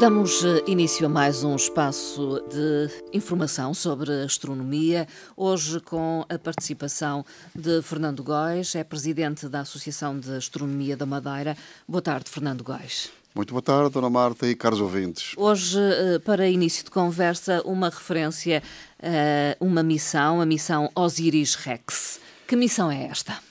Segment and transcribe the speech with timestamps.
[0.00, 5.06] Damos eh, início a mais um espaço de informação sobre astronomia,
[5.36, 7.22] hoje com a participação
[7.54, 11.54] de Fernando Góis, é presidente da Associação de Astronomia da Madeira.
[11.86, 13.10] Boa tarde, Fernando Góis.
[13.34, 15.34] Muito boa tarde, Dona Marta e caros ouvintes.
[15.36, 18.62] Hoje, eh, para início de conversa, uma referência
[19.02, 22.18] a uma missão, a missão Osiris Rex.
[22.48, 23.49] Que missão é esta?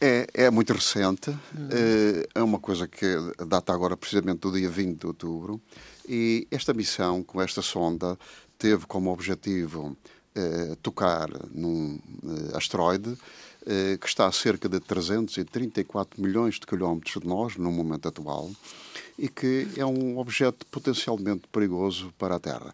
[0.00, 1.68] É, é muito recente, uhum.
[2.34, 3.06] é uma coisa que
[3.46, 5.60] data agora precisamente do dia 20 de outubro,
[6.08, 8.18] e esta missão, com esta sonda,
[8.58, 9.96] teve como objetivo
[10.32, 13.18] eh, tocar num eh, asteroide
[13.66, 18.48] eh, que está a cerca de 334 milhões de quilómetros de nós, no momento atual,
[19.18, 22.72] e que é um objeto potencialmente perigoso para a Terra.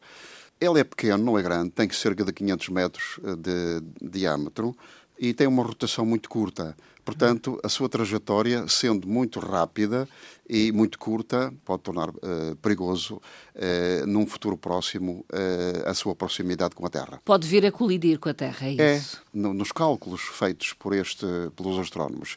[0.61, 4.77] Ele é pequeno, não é grande, tem cerca de 500 metros de diâmetro
[5.19, 6.77] e tem uma rotação muito curta.
[7.07, 10.09] Portanto, a sua trajetória, sendo muito rápida
[10.49, 13.15] e muito curta, pode tornar uh, perigoso
[13.55, 17.21] uh, num futuro próximo uh, a sua proximidade com a Terra.
[17.25, 19.19] Pode vir a colidir com a Terra, é isso?
[19.19, 22.37] É, no, nos cálculos feitos por este, pelos astrónomos,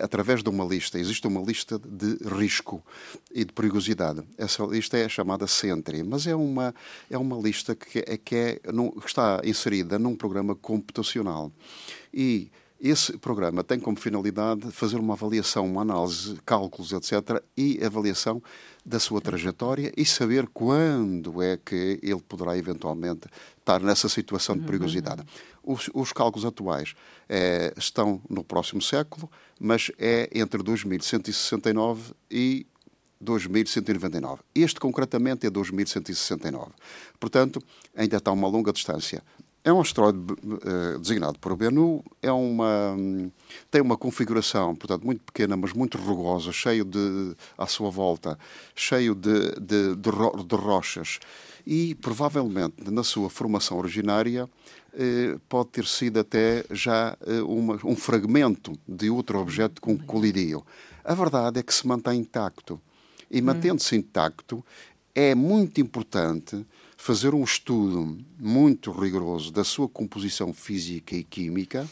[0.00, 2.82] através de uma lista, existe uma lista de risco
[3.30, 4.22] e de perigosidade.
[4.38, 6.74] Essa lista é chamada Sentry, mas é uma,
[7.10, 11.52] é uma lista que, é, que, é, que está inserida num programa computacional.
[12.14, 12.50] E
[12.88, 18.42] esse programa tem como finalidade fazer uma avaliação, uma análise, cálculos, etc., e avaliação
[18.84, 24.64] da sua trajetória e saber quando é que ele poderá eventualmente estar nessa situação de
[24.64, 25.22] perigosidade.
[25.62, 26.94] Os, os cálculos atuais
[27.28, 32.66] é, estão no próximo século, mas é entre 2169 e
[33.20, 34.42] 2199.
[34.54, 36.72] Este, concretamente, é 2169.
[37.18, 37.60] Portanto,
[37.94, 39.22] ainda está uma longa distância.
[39.66, 43.28] É um asteroide uh, designado por Bennu, é uma, um,
[43.68, 48.38] tem uma configuração, portanto, muito pequena, mas muito rugosa, cheio de, à sua volta,
[48.76, 51.18] cheio de, de, de, ro de rochas.
[51.66, 57.96] E, provavelmente, na sua formação originária, uh, pode ter sido até já uh, uma, um
[57.96, 60.64] fragmento de outro objeto com que colidiu.
[61.04, 62.80] A verdade é que se mantém intacto.
[63.28, 64.64] E, mantendo-se intacto,
[65.12, 66.64] é muito importante
[66.96, 71.88] fazer um estudo muito rigoroso da sua composição física e química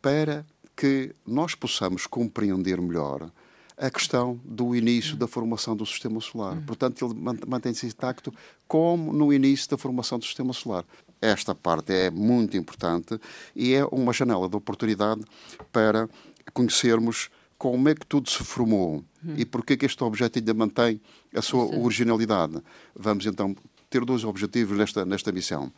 [0.00, 0.44] para
[0.74, 3.30] que nós possamos compreender melhor
[3.76, 6.56] a questão do início da formação do sistema solar.
[6.66, 7.14] Portanto, ele
[7.46, 8.32] mantém-se intacto
[8.68, 10.84] como no início da formação do sistema solar.
[11.20, 13.18] Esta parte é muito importante
[13.54, 15.22] e é uma janela de oportunidade
[15.70, 16.08] para
[16.52, 19.04] conhecermos como é que tudo se formou
[19.36, 21.00] e porque é que este objeto ainda mantém
[21.34, 22.60] a sua originalidade.
[22.94, 23.54] Vamos então
[23.92, 25.70] ter dois objetivos nesta, nesta missão.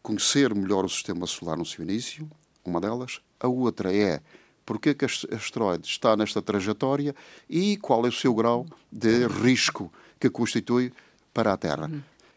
[0.00, 2.30] Conhecer melhor o sistema solar no seu início,
[2.64, 3.20] uma delas.
[3.40, 4.20] A outra é
[4.64, 7.14] porque é que este asteroide está nesta trajetória
[7.50, 10.92] e qual é o seu grau de risco que constitui
[11.34, 11.90] para a Terra.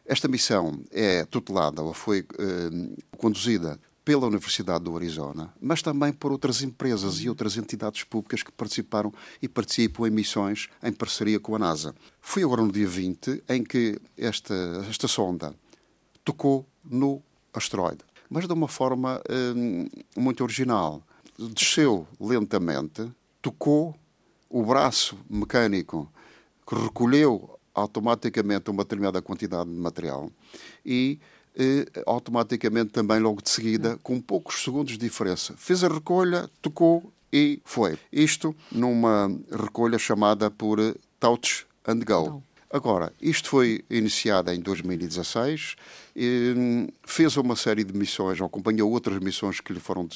[0.06, 6.32] Esta missão é tutelada ou foi eh, conduzida pela Universidade do Arizona, mas também por
[6.32, 11.56] outras empresas e outras entidades públicas que participaram e participam em missões em parceria com
[11.56, 11.94] a NASA.
[12.20, 14.56] Foi agora no dia 20 em que esta,
[14.90, 15.54] esta sonda
[16.24, 17.22] tocou no
[17.54, 19.22] asteroide, mas de uma forma
[19.56, 21.04] hum, muito original.
[21.38, 23.12] Desceu lentamente,
[23.42, 23.96] tocou
[24.50, 26.12] o braço mecânico
[26.68, 30.32] que recolheu automaticamente uma determinada quantidade de material
[30.86, 31.20] e
[31.56, 35.54] e, automaticamente também logo de seguida, com poucos segundos de diferença.
[35.58, 37.98] Fez a recolha, tocou e foi.
[38.12, 40.80] Isto numa recolha chamada por
[41.20, 42.44] Touch and Go.
[42.74, 45.76] Agora, isto foi iniciado em 2016,
[46.16, 50.08] e, fez uma série de missões, acompanhou outras missões que lhe foram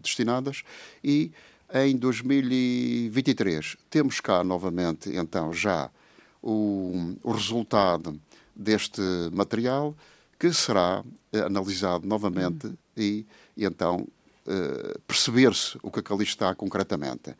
[0.00, 0.62] destinadas
[1.02, 1.32] e
[1.74, 5.90] em 2023 temos cá novamente, então, já
[6.40, 8.20] o, o resultado
[8.54, 9.00] deste
[9.32, 9.96] material
[10.38, 12.76] que será eh, analisado novamente uhum.
[12.96, 14.06] e, e, então
[14.46, 17.34] uh, perceber-se o que, é que ali está concretamente.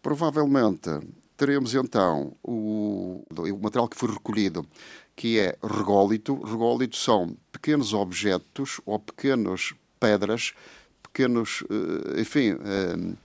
[0.00, 0.90] Provavelmente
[1.36, 4.66] teremos então o, o material que foi recolhido,
[5.16, 6.34] que é rególito.
[6.42, 10.52] Rególito são pequenos objetos ou pequenas pedras,
[11.02, 12.52] pequenos, uh, enfim.
[12.52, 13.16] Uh,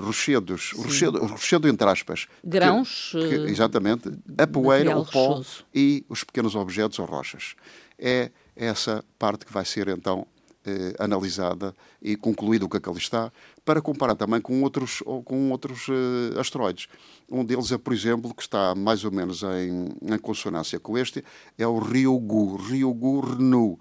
[0.00, 2.28] rochedos, rochedo, rochedo entre aspas.
[2.42, 3.10] Grãos.
[3.12, 4.10] Que, que, exatamente.
[4.38, 5.66] A poeira, o pó rochoso.
[5.74, 7.56] e os pequenos objetos ou rochas.
[7.98, 10.26] É essa parte que vai ser então
[10.66, 11.72] eh, analisada
[12.02, 13.30] e concluído o que, é ali está,
[13.64, 16.88] para comparar também com outros, com outros eh, asteroides.
[17.30, 21.22] Um deles é, por exemplo, que está mais ou menos em, em consonância com este,
[21.56, 23.78] é o Ryugu, Ryugu Renu.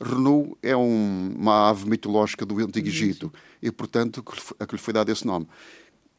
[0.00, 3.30] Renu é um, uma ave mitológica do Antigo Egito
[3.60, 4.24] e, portanto,
[4.58, 5.46] a que lhe foi dado esse nome.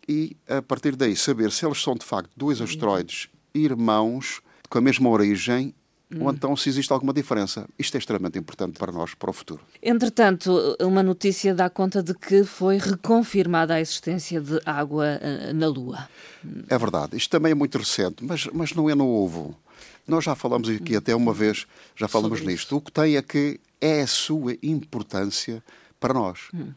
[0.08, 4.82] E, a partir daí, saber se eles são, de facto, dois asteroides irmãos com a
[4.82, 5.74] mesma origem
[6.20, 7.68] ou então se existe alguma diferença.
[7.78, 9.62] Isto é extremamente importante para nós, para o futuro.
[9.82, 15.68] Entretanto, uma notícia dá conta de que foi reconfirmada a existência de água eh, na
[15.68, 16.10] Lua.
[16.70, 17.18] É verdade.
[17.18, 19.56] Isto também é muito recente, mas, mas não é novo.
[20.08, 21.66] Nós já falamos aqui até uma vez,
[21.96, 22.68] já falamos Sobre nisto.
[22.68, 22.76] Isso.
[22.76, 25.64] O que tem é que é a sua importância
[26.00, 26.50] para nós.
[26.54, 26.74] Hum.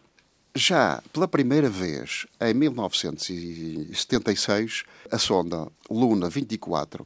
[0.55, 7.05] Já pela primeira vez, em 1976, a sonda Luna 24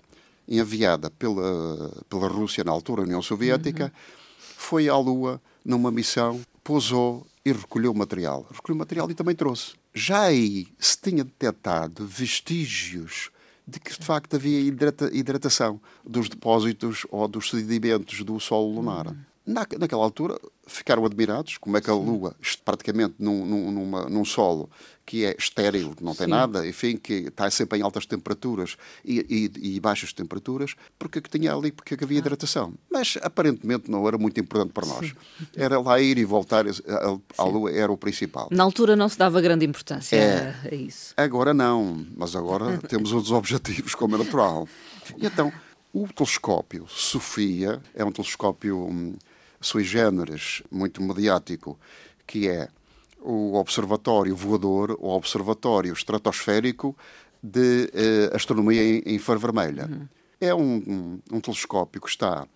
[0.51, 3.91] enviada pela, pela Rússia, na altura União Soviética, uhum.
[4.57, 8.47] foi à Lua numa missão, pousou e recolheu material.
[8.53, 9.75] Recolheu material e também trouxe.
[9.95, 13.31] Já aí se tinha detectado vestígios
[13.67, 19.07] de que de facto havia hidrata hidratação dos depósitos ou dos sedimentos do solo lunar.
[19.07, 19.30] Uhum.
[19.51, 24.25] Na, naquela altura ficaram admirados como é que a Lua, praticamente num, num, numa, num
[24.25, 24.71] solo
[25.05, 26.31] que é estéril, não tem Sim.
[26.31, 31.29] nada, enfim, que está sempre em altas temperaturas e, e, e baixas temperaturas, porque que
[31.29, 32.21] tinha ali, porque havia ah.
[32.21, 32.75] hidratação.
[32.89, 35.09] Mas aparentemente não era muito importante para nós.
[35.09, 35.47] Sim.
[35.57, 36.65] Era lá ir e voltar
[37.37, 38.47] à Lua, era o principal.
[38.53, 40.55] Na altura não se dava grande importância é.
[40.71, 41.13] a isso.
[41.17, 44.69] Agora não, mas agora temos outros objetivos, como é natural.
[45.19, 45.53] E então,
[45.93, 49.17] o telescópio Sofia é um telescópio hum,
[49.61, 51.79] sui generis, muito mediático,
[52.27, 52.69] que é
[53.21, 56.97] o Observatório Voador, o Observatório Estratosférico
[57.43, 59.87] de eh, Astronomia em, em Infravermelha.
[59.87, 60.09] Uhum.
[60.41, 62.47] É um, um, um, telescópio que está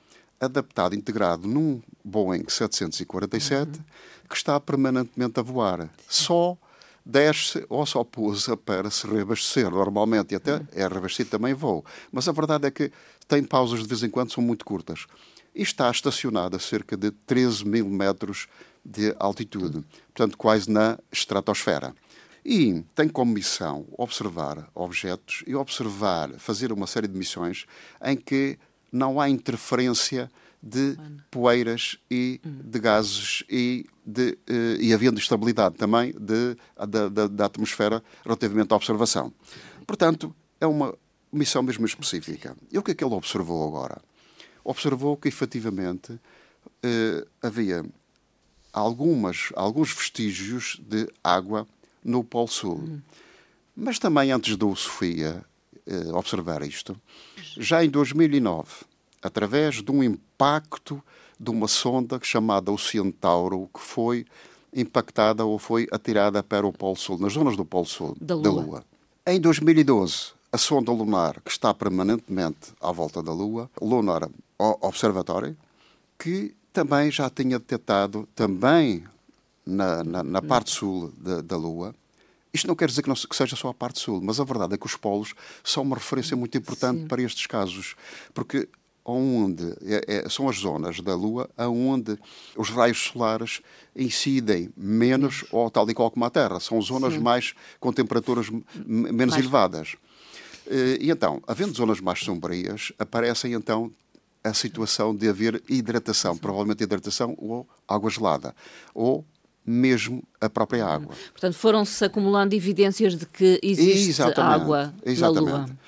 [0.41, 3.85] adaptado, integrado num Boeing 747, uhum.
[4.29, 5.91] que está permanentemente a voar.
[6.09, 6.57] Só
[7.05, 10.67] desce ou só pousa para se reabastecer normalmente, e até uhum.
[10.73, 11.85] é reabastecido também voo.
[12.11, 12.91] Mas a verdade é que
[13.29, 15.07] tem pausas de vez em quando, são muito curtas
[15.55, 18.49] e está estacionado a cerca de 13 mil metros
[18.85, 21.95] de altitude, portanto, quase na estratosfera.
[22.45, 27.65] E tem como missão observar objetos e observar, fazer uma série de missões
[28.05, 28.59] em que
[28.93, 30.31] não há interferência
[30.63, 30.97] de
[31.31, 37.45] poeiras e de gases e, de, eh, e havendo estabilidade também de, da, da, da
[37.47, 39.33] atmosfera relativamente à observação.
[39.87, 40.95] Portanto, é uma
[41.31, 42.57] missão mesmo específica.
[42.71, 44.01] E o que é que ele observou agora?
[44.65, 46.19] Observou que efetivamente
[46.83, 47.85] eh, havia
[48.73, 51.67] algumas, alguns vestígios de água
[52.03, 52.77] no Polo Sul.
[52.77, 53.01] Hum.
[53.77, 55.45] Mas também antes do Sofia
[55.87, 56.97] eh, observar isto,
[57.57, 58.69] já em 2009,
[59.23, 61.03] através de um impacto
[61.39, 64.25] de uma sonda chamada o Centauro, que foi
[64.73, 68.43] impactada ou foi atirada para o Polo Sul, nas zonas do Polo Sul da Lua.
[68.43, 68.85] Da Lua.
[69.27, 74.29] Em 2012, a sonda lunar que está permanentemente à volta da Lua, Lunar
[74.81, 75.57] Observatório,
[76.19, 79.05] que também já tinha detectado, também
[79.65, 81.95] na, na, na parte sul da, da, Lua,
[82.53, 84.75] isto não quer dizer que, não, que, seja só a parte sul, mas a verdade
[84.75, 87.07] é que os polos são uma referência muito importante Sim.
[87.07, 87.95] para estes casos,
[88.33, 88.69] porque
[89.05, 92.19] onde é, é, são as zonas da Lua onde
[92.57, 93.61] os raios solares
[93.95, 96.59] incidem menos ou tal e qual como a Terra.
[96.59, 97.21] São zonas Sim.
[97.21, 98.49] mais com temperaturas
[98.87, 99.43] menos mais...
[99.43, 99.97] elevadas.
[100.67, 103.93] Eh, e então, havendo zonas mais sombrias, aparecem então
[104.45, 108.55] a situação de haver hidratação, provavelmente hidratação ou água gelada,
[108.95, 109.25] ou
[109.67, 111.15] mesmo a própria água.
[111.33, 115.45] Portanto, foram-se acumulando evidências de que existe exatamente, água exatamente.
[115.51, 115.79] na Lua.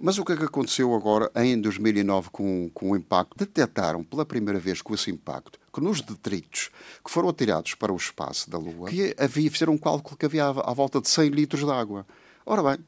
[0.00, 3.36] Mas o que é que aconteceu agora em 2009 com, com o impacto?
[3.36, 6.70] Detectaram pela primeira vez com esse impacto que nos detritos
[7.04, 10.46] que foram atirados para o espaço da Lua, que havia, fizeram um cálculo que havia
[10.46, 12.06] à volta de 100 litros de água.
[12.46, 12.84] Ora bem,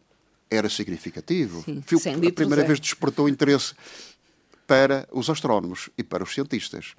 [0.50, 1.62] era significativo.
[1.64, 2.66] Sim, Fio, a primeira é.
[2.66, 3.74] vez despertou interesse
[4.66, 6.94] para os astrónomos e para os cientistas.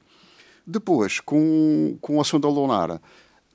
[0.66, 3.02] Depois, com, com a sonda lunar,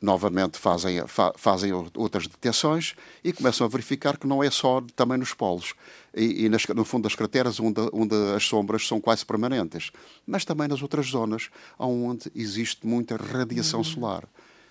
[0.03, 5.17] novamente fazem, fa, fazem outras detecções e começam a verificar que não é só também
[5.17, 5.75] nos polos
[6.15, 9.93] e, e nas, no fundo das crateras onde, onde as sombras são quase permanentes,
[10.27, 13.85] mas também nas outras zonas onde existe muita radiação uhum.
[13.85, 14.29] solar.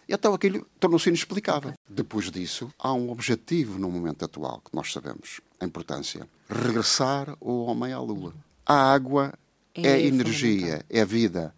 [0.08, 1.74] E então aquilo tornou-se inexplicável.
[1.90, 7.64] Depois disso, há um objetivo no momento atual, que nós sabemos a importância: regressar o
[7.64, 8.34] homem à Lua.
[8.66, 9.34] A água
[9.76, 11.54] é, é energia, é vida.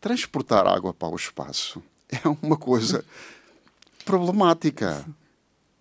[0.00, 3.04] Transportar água para o espaço é uma coisa
[4.04, 5.04] problemática.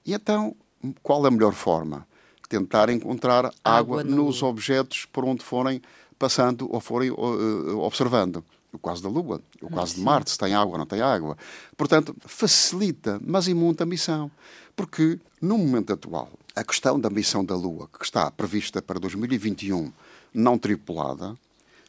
[0.06, 0.56] E então,
[1.02, 2.08] qual a melhor forma?
[2.50, 5.82] Tentar encontrar água, água nos objetos por onde forem
[6.18, 8.44] passando ou forem uh, observando.
[8.72, 11.38] o caso da Lua, o caso de Marte, se tem água ou não tem água.
[11.76, 14.32] Portanto, facilita, mas imunta a missão.
[14.78, 19.92] Porque, no momento atual, a questão da missão da Lua, que está prevista para 2021,
[20.32, 21.36] não tripulada,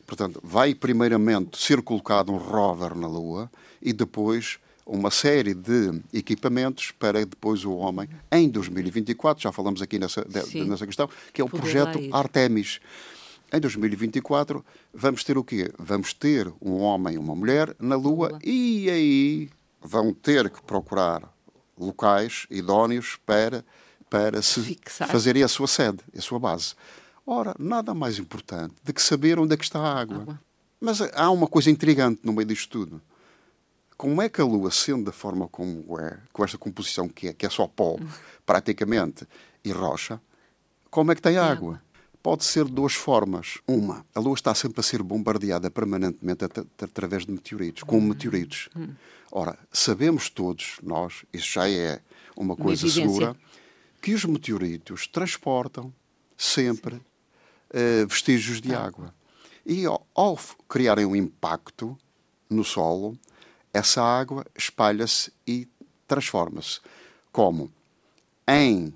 [0.07, 3.51] portanto, vai primeiramente ser colocado um rover na Lua
[3.83, 9.99] e depois uma série de equipamentos para depois o homem, em 2024, já falamos aqui
[9.99, 12.81] nessa, nessa questão, que é o projeto Artemis.
[13.53, 14.65] Em 2024
[14.95, 15.71] vamos ter o quê?
[15.79, 18.39] Vamos ter um homem e uma mulher na Lua Lua.
[18.43, 19.51] e aí
[19.83, 21.38] vão ter que procurar
[21.79, 23.65] locais idóneos para,
[24.11, 25.09] para se Fixar.
[25.09, 26.75] fazerem a sua sede, a sua base.
[27.27, 30.23] Ora, nada mais importante do que saber onde é que está a água.
[30.23, 30.41] água.
[30.81, 33.03] Mas há uma coisa intrigante no meio disto tudo.
[33.97, 37.33] Como é que a Lua, sendo da forma como é, com esta composição que é,
[37.33, 37.97] que é só pó,
[38.47, 39.27] praticamente,
[39.65, 40.21] e rocha,
[40.89, 41.83] como é que tem água?
[42.23, 43.59] Pode ser de duas formas.
[43.67, 48.09] Uma, a Lua está sempre a ser bombardeada permanentemente at através de meteoritos, com uhum.
[48.09, 48.69] meteoritos.
[48.75, 48.95] Uhum.
[49.31, 52.01] Ora, sabemos todos, nós, isso já é
[52.37, 53.37] uma coisa uma segura,
[54.01, 55.93] que os meteoritos transportam
[56.37, 58.85] sempre uh, vestígios de ah.
[58.85, 59.15] água.
[59.67, 61.97] E ao, ao criarem um impacto
[62.49, 63.19] no solo,
[63.73, 65.69] essa água espalha-se e
[66.07, 66.81] transforma-se.
[67.31, 67.71] Como?
[68.49, 68.95] Em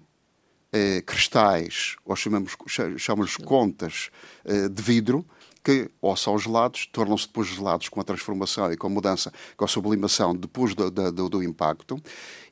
[0.72, 2.56] eh, cristais, ou chamamos,
[2.96, 4.10] chamamos contas
[4.44, 5.24] eh, de vidro,
[5.62, 9.64] que ou são gelados, tornam-se depois gelados com a transformação e com a mudança, com
[9.64, 12.00] a sublimação depois do, do, do, impacto,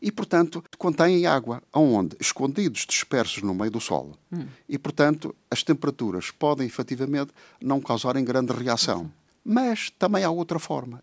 [0.01, 2.17] e, portanto, contêm água, aonde?
[2.21, 4.17] Escondidos, dispersos no meio do solo.
[4.33, 4.47] Hum.
[4.69, 9.11] E, portanto, as temperaturas podem, efetivamente, não causarem grande reação.
[9.45, 11.03] Mas também há outra forma.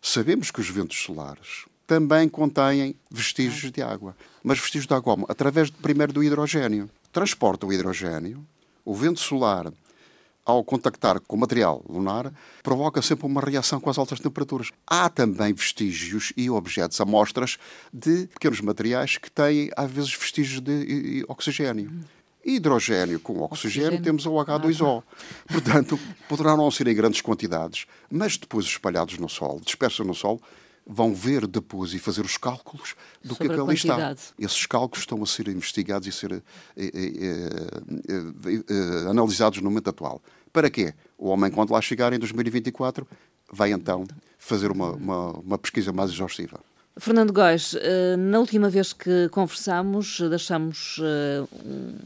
[0.00, 4.16] Sabemos que os ventos solares também contêm vestígios de água.
[4.44, 6.88] Mas vestígios de água Através, primeiro, do hidrogênio.
[7.12, 8.46] Transporta o hidrogênio,
[8.84, 9.72] o vento solar,
[10.46, 12.32] ao contactar com o material lunar,
[12.62, 14.70] provoca sempre uma reação com as altas temperaturas.
[14.86, 17.58] Há também vestígios e objetos, amostras
[17.92, 21.90] de pequenos materiais que têm, às vezes, vestígios de oxigênio.
[22.44, 24.02] Hidrogênio com oxigênio, oxigênio.
[24.02, 25.02] temos o H2O.
[25.48, 30.40] Portanto, poderão não ser em grandes quantidades, mas depois espalhados no solo, dispersos no solo,
[30.92, 34.16] vão ver depois e fazer os cálculos do Sobre que é que ali está.
[34.38, 36.42] Esses cálculos estão a ser investigados e a ser eh,
[36.76, 36.92] eh,
[38.68, 40.20] eh, analisados no momento atual.
[40.52, 40.92] Para quê?
[41.16, 43.06] O homem, quando lá chegar em 2024,
[43.52, 44.04] vai então
[44.36, 46.58] fazer uma, uma, uma pesquisa mais exaustiva.
[47.00, 51.42] Fernando Góes, eh, na última vez que conversámos, deixámos eh,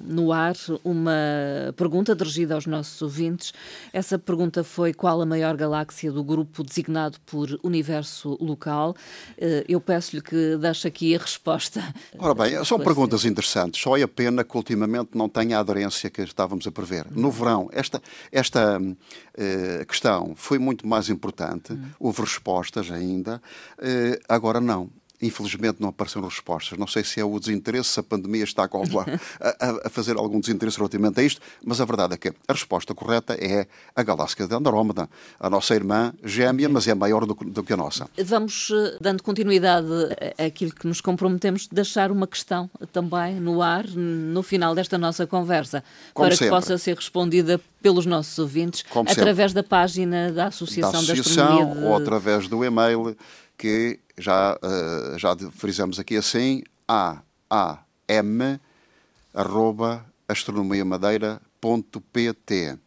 [0.05, 1.11] no ar uma
[1.77, 3.53] pergunta dirigida aos nossos ouvintes.
[3.93, 8.95] Essa pergunta foi qual a maior galáxia do grupo designado por universo local.
[9.37, 11.83] Eh, eu peço-lhe que deixe aqui a resposta.
[12.17, 13.83] Ora bem, são perguntas interessantes.
[13.83, 17.07] Só é a pena que ultimamente não tenha a aderência que estávamos a prever.
[17.11, 18.81] No verão, esta, esta
[19.89, 21.73] questão foi muito mais importante.
[21.73, 21.83] Hum.
[21.99, 23.43] Houve respostas ainda.
[24.29, 24.84] Agora não
[25.23, 26.79] Infelizmente não apareceram respostas.
[26.79, 30.41] Não sei se é o desinteresse, se a pandemia está a, a, a, fazer algum
[30.41, 34.47] desinteresse relativamente a isto, mas a verdade é que a resposta correta é a galáxia
[34.47, 38.09] de Andrómeda, a nossa irmã gêmea, mas é maior do, do que a nossa.
[38.25, 39.89] Vamos eh, dando continuidade
[40.39, 45.27] àquilo que nos comprometemos de deixar uma questão também no ar, no final desta nossa
[45.27, 46.47] conversa, Como para sempre.
[46.47, 49.63] que possa ser respondida pelos nossos ouvintes, Como através sempre.
[49.63, 51.81] da página da Associação da, Associação, da Astronomia.
[51.83, 51.87] De...
[51.87, 53.17] Ou através do e-mail
[53.57, 57.79] que já, uh, já frisamos aqui assim, a a
[58.09, 58.61] m
[59.33, 62.79] arroba astronomiamadeira.pt.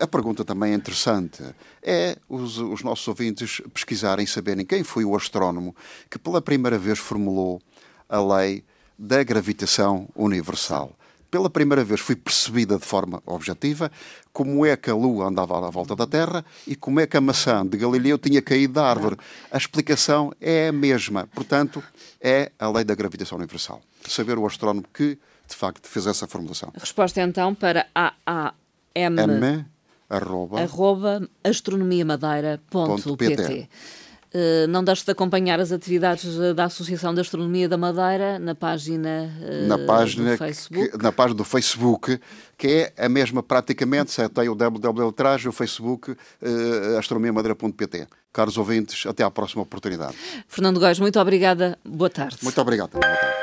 [0.00, 1.42] A pergunta também é interessante.
[1.82, 5.74] É os, os nossos ouvintes pesquisarem, saberem quem foi o astrónomo
[6.10, 7.62] que pela primeira vez formulou
[8.08, 8.64] a lei
[8.98, 10.96] da gravitação universal
[11.30, 13.90] pela primeira vez fui percebida de forma objetiva
[14.32, 17.20] como é que a Lua andava à volta da Terra e como é que a
[17.20, 19.16] maçã de Galileu tinha caído da árvore.
[19.50, 21.28] A explicação é a mesma.
[21.34, 21.82] Portanto,
[22.20, 23.80] é a lei da gravitação universal.
[24.08, 25.18] Saber o astrónomo que,
[25.48, 26.72] de facto, fez essa formulação.
[26.74, 28.54] A resposta então para AAM.
[28.94, 29.64] M,
[30.08, 33.68] arroba astronomiamadeira.pt.
[34.32, 38.54] Eh, não deixe de acompanhar as atividades eh, da Associação de Astronomia da Madeira na
[38.54, 40.90] página, uh, na página do Facebook.
[40.90, 42.20] Que, na página do Facebook,
[42.56, 48.06] que é a mesma praticamente, tem o www atrás, o Facebook, uh, astronomiamadeira.pt.
[48.32, 50.14] Caros ouvintes, até à próxima oportunidade.
[50.46, 51.76] Fernando Góes, muito obrigada.
[51.84, 52.38] Boa tarde.
[52.40, 52.92] Muito obrigado.
[52.92, 53.39] Boa tarde.